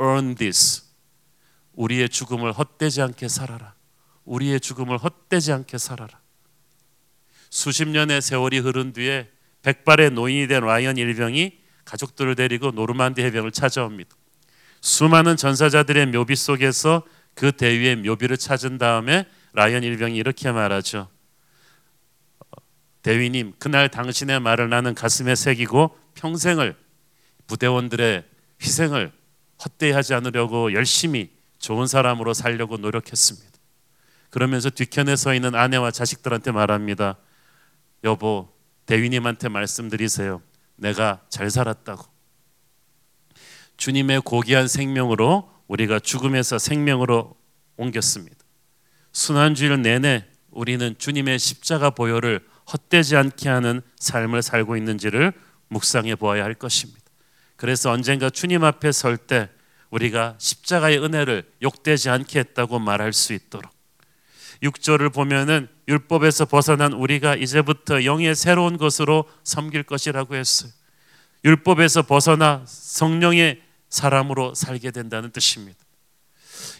Earn 0.00 0.34
this. 0.34 0.84
우리의 1.74 2.08
죽음을 2.08 2.52
헛되지 2.52 3.02
않게 3.02 3.28
살아라. 3.28 3.74
우리의 4.24 4.60
죽음을 4.60 4.98
헛되지 4.98 5.52
않게 5.52 5.78
살아라. 5.78 6.20
수십 7.50 7.86
년의 7.88 8.22
세월이 8.22 8.58
흐른 8.58 8.92
뒤에 8.92 9.28
백발의 9.62 10.10
노인이 10.10 10.48
된 10.48 10.64
라이언 10.64 10.96
일병이 10.96 11.58
가족들을 11.84 12.34
데리고 12.34 12.70
노르만디 12.70 13.22
해병을 13.22 13.52
찾아옵니다. 13.52 14.16
수많은 14.82 15.36
전사자들의 15.36 16.06
묘비 16.06 16.36
속에서 16.36 17.02
그 17.34 17.52
대위의 17.52 17.96
묘비를 17.96 18.36
찾은 18.36 18.78
다음에 18.78 19.26
라이언 19.54 19.84
일병이 19.84 20.16
이렇게 20.16 20.50
말하죠. 20.52 21.08
대위님, 23.02 23.54
그날 23.58 23.88
당신의 23.88 24.40
말을 24.40 24.68
나는 24.68 24.94
가슴에 24.94 25.34
새기고 25.34 25.96
평생을 26.14 26.76
부대원들의 27.46 28.24
희생을 28.60 29.12
헛되이 29.64 29.92
하지 29.92 30.14
않으려고 30.14 30.72
열심히 30.72 31.30
좋은 31.58 31.86
사람으로 31.86 32.34
살려고 32.34 32.76
노력했습니다. 32.76 33.50
그러면서 34.30 34.68
뒤편에 34.70 35.14
서 35.14 35.34
있는 35.34 35.54
아내와 35.54 35.90
자식들한테 35.90 36.50
말합니다. 36.52 37.18
여보, 38.02 38.52
대위님한테 38.86 39.48
말씀드리세요. 39.48 40.42
내가 40.76 41.20
잘 41.28 41.50
살았다고. 41.50 42.11
주님의 43.76 44.22
고귀한 44.22 44.68
생명으로 44.68 45.50
우리가 45.68 45.98
죽음에서 45.98 46.58
생명으로 46.58 47.36
옮겼습니다. 47.76 48.36
순환주일 49.12 49.82
내내 49.82 50.26
우리는 50.50 50.94
주님의 50.98 51.38
십자가 51.38 51.90
보혈을 51.90 52.40
헛되지 52.72 53.16
않게 53.16 53.48
하는 53.48 53.82
삶을 53.98 54.42
살고 54.42 54.76
있는지를 54.76 55.32
묵상해 55.68 56.14
보아야 56.16 56.44
할 56.44 56.54
것입니다. 56.54 57.00
그래서 57.56 57.90
언젠가 57.90 58.30
주님 58.30 58.64
앞에 58.64 58.92
설 58.92 59.16
때 59.16 59.48
우리가 59.92 60.36
십자가의 60.38 61.02
은혜를 61.02 61.44
욕되지 61.62 62.08
않게 62.08 62.38
했다고 62.38 62.78
말할 62.78 63.12
수 63.12 63.34
있도록 63.34 63.70
6절을 64.62 65.12
보면은 65.12 65.68
율법에서 65.88 66.46
벗어난 66.46 66.92
우리가 66.92 67.36
이제부터 67.36 68.04
영의 68.04 68.34
새로운 68.34 68.78
것으로 68.78 69.28
섬길 69.44 69.82
것이라고 69.82 70.34
했어요. 70.36 70.70
율법에서 71.44 72.02
벗어나 72.02 72.62
성령의 72.66 73.62
사람으로 73.88 74.54
살게 74.54 74.90
된다는 74.90 75.30
뜻입니다. 75.30 75.78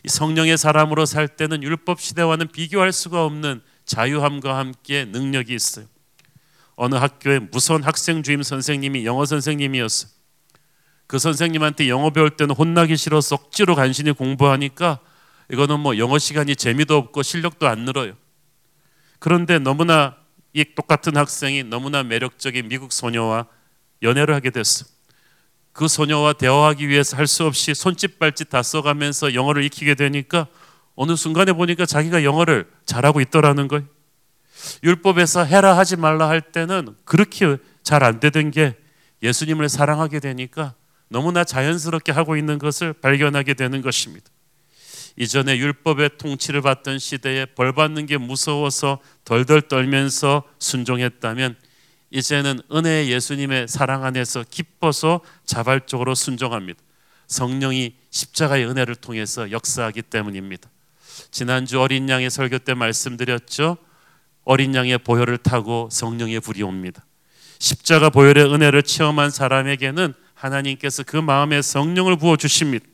성령의 0.07 0.57
사람으로 0.57 1.05
살 1.05 1.29
때는 1.29 1.63
율법 1.63 2.01
시대와는 2.01 2.49
비교할 2.49 2.93
수가 2.93 3.25
없는 3.25 3.61
자유함과 3.85 4.57
함께 4.57 5.05
능력이 5.05 5.55
있어요. 5.55 5.87
어느 6.75 6.95
학교에 6.95 7.39
무서운 7.39 7.83
학생 7.83 8.23
주임 8.23 8.43
선생님이 8.43 9.05
영어 9.05 9.25
선생님이었어요. 9.25 10.11
그 11.07 11.19
선생님한테 11.19 11.89
영어 11.89 12.11
배울 12.11 12.31
때는 12.31 12.55
혼나기 12.55 12.97
싫어서 12.97 13.35
억지로 13.37 13.75
간신히 13.75 14.13
공부하니까 14.13 15.01
이거는 15.51 15.81
뭐 15.81 15.99
영어 15.99 16.19
시간이 16.19 16.57
재미도 16.57 16.97
없고 16.97 17.23
실력도 17.23 17.69
안 17.69 17.81
늘어요. 17.81 18.15
그런데 19.19 19.59
너무나 19.59 20.17
이 20.55 20.65
똑같은 20.75 21.17
학생이 21.17 21.65
너무나 21.65 22.03
매력적인 22.03 22.69
미국 22.69 22.93
소녀와 22.93 23.47
연애를 24.03 24.35
하게 24.35 24.51
됐어. 24.51 24.85
그 25.73 25.89
소녀와 25.89 26.35
대화하기 26.35 26.89
위해서 26.89 27.17
할 27.17 27.27
수 27.27 27.45
없이 27.45 27.75
손짓 27.75 28.19
발짓 28.19 28.51
다 28.51 28.63
써가면서 28.63 29.35
영어를 29.35 29.65
익히게 29.65 29.95
되니까 29.95 30.47
어느 30.95 31.17
순간에 31.17 31.53
보니까 31.53 31.87
자기가 31.87 32.25
영어를 32.25 32.71
잘하고 32.85 33.21
있더라는 33.23 33.69
거예요. 33.69 33.87
율법에서 34.85 35.45
해라 35.45 35.77
하지 35.79 35.97
말라 35.97 36.29
할 36.29 36.41
때는 36.41 36.95
그렇게 37.05 37.57
잘 37.83 38.03
안 38.05 38.21
되던 38.21 38.51
게 38.51 38.77
예수님을 39.23 39.69
사랑하게 39.69 40.21
되니까 40.21 40.75
너무나 41.09 41.45
자연스럽게 41.45 42.13
하고 42.13 42.37
있는 42.37 42.59
것을 42.59 42.93
발견하게 42.93 43.55
되는 43.55 43.83
것입니다. 43.83 44.27
이전에 45.17 45.59
율법의 45.59 46.11
통치를 46.19 46.63
받던 46.63 46.99
시대에 46.99 47.45
벌 47.47 47.73
받는 47.73 48.07
게 48.07 48.17
무서워서 48.17 48.99
덜덜 49.25 49.63
떨면서 49.63 50.43
순종했다면 50.59 51.57
이제는 52.13 52.61
은혜의 52.71 53.11
예수님의 53.11 53.69
사랑 53.69 54.05
안에서 54.05 54.45
기뻐서 54.49 55.21
자발적으로 55.47 56.15
순종합니다. 56.15 56.79
성령이 57.27 57.95
십자가의 58.11 58.67
은혜를 58.67 58.97
통해서 58.97 59.51
역사하기 59.51 60.03
때문입니다. 60.03 60.69
지난주 61.31 61.81
어린 61.81 62.09
양의 62.11 62.31
설교 62.31 62.59
때 62.59 62.75
말씀드렸죠. 62.75 63.79
어린 64.45 64.75
양의 64.75 64.99
보혈을 64.99 65.39
타고 65.39 65.89
성령의 65.91 66.41
불이 66.41 66.63
옵니다. 66.63 67.05
십자가 67.59 68.11
보혈의 68.11 68.53
은혜를 68.53 68.83
체험한 68.83 69.31
사람에게는 69.31 70.13
하나님께서 70.35 71.05
그 71.05 71.17
마음에 71.17 71.63
성령을 71.63 72.17
부어 72.17 72.37
주십니다. 72.37 72.85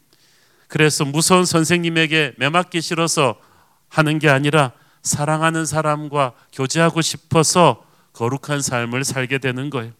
그래서 0.69 1.05
무서운 1.05 1.45
선생님에게 1.45 2.35
매맞기 2.37 2.81
싫어서 2.83 3.41
하는 3.89 4.21
게 4.21 4.29
아니라 4.29 4.73
사랑하는 5.03 5.67
사람과 5.67 6.35
교제하고 6.53 7.01
싶어서 7.01 7.88
거룩한 8.19 8.63
삶을 8.63 9.05
살게 9.05 9.39
되는 9.39 9.71
거예요. 9.71 9.93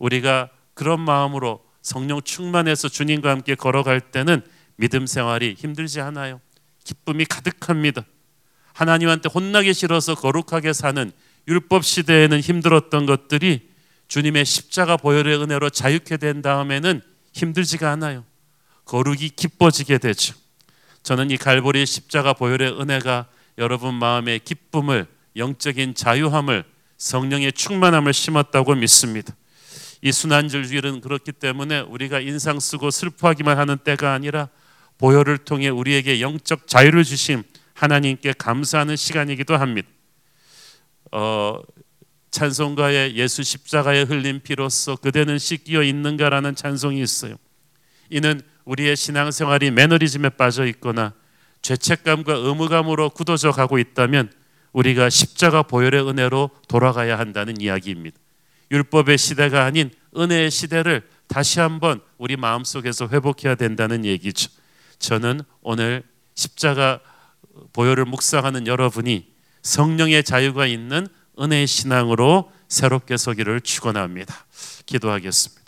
우리가 0.00 0.50
그런 0.74 1.00
마음으로 1.00 1.64
성령 1.80 2.20
충만해서 2.20 2.88
주님과 2.88 3.30
함께 3.30 3.54
걸어갈 3.54 4.00
때는 4.00 4.42
믿음 4.74 5.06
생활이 5.06 5.54
힘들지 5.56 6.00
않아요. 6.00 6.40
기쁨이 6.82 7.24
가득합니다. 7.24 8.04
하나님한테 8.72 9.28
혼나기 9.28 9.74
싫어서 9.74 10.16
거룩하게 10.16 10.72
사는 10.72 11.12
율법 11.46 11.84
시대에는 11.84 12.40
힘들었던 12.40 13.06
것들이 13.06 13.70
주님의 14.08 14.44
십자가 14.44 14.96
보혈의 14.96 15.40
은혜로 15.40 15.70
자유케 15.70 16.16
된 16.16 16.42
다음에는 16.42 17.00
힘들지가 17.32 17.92
않아요. 17.92 18.24
거룩이 18.86 19.30
기뻐지게 19.36 19.98
되죠. 19.98 20.34
저는 21.04 21.30
이 21.30 21.36
갈보리 21.36 21.86
십자가 21.86 22.32
보혈의 22.32 22.80
은혜가 22.80 23.28
여러분 23.58 23.94
마음의 23.94 24.40
기쁨을 24.40 25.06
영적인 25.36 25.94
자유함을 25.94 26.71
성령의 27.02 27.52
충만함을 27.52 28.12
심었다고 28.12 28.76
믿습니다. 28.76 29.34
이 30.02 30.12
순환절 30.12 30.68
주일은 30.68 31.00
그렇기 31.00 31.32
때문에 31.32 31.80
우리가 31.80 32.20
인상 32.20 32.60
쓰고 32.60 32.92
슬퍼하기만 32.92 33.58
하는 33.58 33.76
때가 33.78 34.12
아니라 34.12 34.48
보혈을 34.98 35.38
통해 35.38 35.68
우리에게 35.68 36.20
영적 36.20 36.68
자유를 36.68 37.02
주신 37.02 37.42
하나님께 37.74 38.34
감사하는 38.38 38.94
시간이기도 38.94 39.56
합니다. 39.56 39.88
어, 41.10 41.58
찬송가에 42.30 43.14
예수 43.14 43.42
십자가에 43.42 44.02
흘린 44.02 44.40
피로써 44.40 44.94
그대는 44.94 45.38
씻기어 45.38 45.82
있는가라는 45.82 46.54
찬송이 46.54 47.02
있어요. 47.02 47.34
이는 48.10 48.40
우리의 48.64 48.96
신앙생활이 48.96 49.72
매너리즘에 49.72 50.28
빠져 50.30 50.66
있거나 50.66 51.14
죄책감과 51.62 52.32
의무감으로 52.32 53.10
굳어져 53.10 53.50
가고 53.50 53.80
있다면 53.80 54.30
우리가 54.72 55.10
십자가 55.10 55.62
보혈의 55.62 56.08
은혜로 56.08 56.50
돌아가야 56.68 57.18
한다는 57.18 57.60
이야기입니다. 57.60 58.18
율법의 58.70 59.18
시대가 59.18 59.64
아닌 59.64 59.90
은혜의 60.16 60.50
시대를 60.50 61.08
다시 61.28 61.60
한번 61.60 62.00
우리 62.18 62.36
마음속에서 62.36 63.08
회복해야 63.08 63.54
된다는 63.54 64.04
얘기죠. 64.04 64.50
저는 64.98 65.42
오늘 65.60 66.02
십자가 66.34 67.00
보혈을 67.72 68.06
묵상하는 68.06 68.66
여러분이 68.66 69.30
성령의 69.62 70.24
자유가 70.24 70.66
있는 70.66 71.06
은혜의 71.38 71.66
신앙으로 71.66 72.50
새롭게 72.68 73.16
서기를 73.16 73.60
축원합니다. 73.60 74.46
기도하겠습니다. 74.86 75.62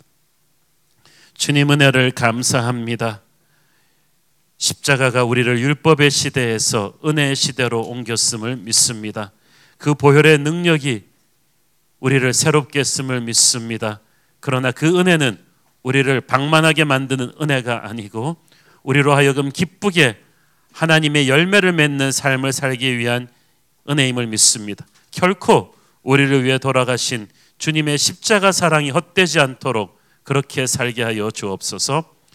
주님 1.35 1.71
은혜를 1.71 2.11
감사합니다. 2.11 3.21
십자가가 4.57 5.23
우리를 5.23 5.59
율법의 5.59 6.09
시대에서 6.11 6.93
은혜의 7.05 7.35
시대로 7.35 7.81
옮겼음을 7.81 8.57
믿습니다. 8.57 9.31
그 9.77 9.93
보혈의 9.93 10.39
능력이 10.39 11.03
우리를 11.99 12.33
새롭게 12.33 12.79
했음을 12.79 13.21
믿습니다. 13.21 13.99
그러나 14.39 14.71
그 14.71 14.99
은혜는 14.99 15.39
우리를 15.83 16.21
방만하게 16.21 16.83
만드는 16.83 17.33
은혜가 17.41 17.87
아니고 17.87 18.37
우리로 18.83 19.13
하여금 19.13 19.51
기쁘게 19.51 20.17
하나님의 20.73 21.29
열매를 21.29 21.73
맺는 21.73 22.11
삶을 22.11 22.51
살기 22.53 22.97
위한 22.97 23.27
은혜임을 23.89 24.27
믿습니다. 24.27 24.85
결코 25.11 25.73
우리를 26.03 26.43
위해 26.43 26.57
돌아가신 26.57 27.27
주님의 27.57 27.97
십자가 27.97 28.51
사랑이 28.51 28.89
헛되지 28.89 29.39
않도록 29.39 29.99
그렇게 30.23 30.67
살게 30.67 31.03
하여 31.03 31.31
주옵소서. 31.31 32.14